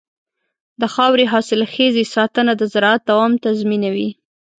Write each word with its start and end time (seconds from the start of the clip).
د 0.81 0.83
خاورې 0.93 1.25
حاصلخېزۍ 1.33 2.05
ساتنه 2.15 2.53
د 2.57 2.63
زراعت 2.73 3.01
دوام 3.09 3.33
تضمینوي. 3.45 4.09